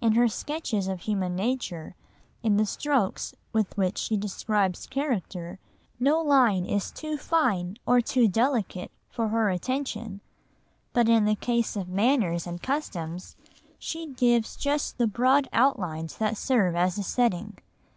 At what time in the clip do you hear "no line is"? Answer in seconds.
5.98-6.92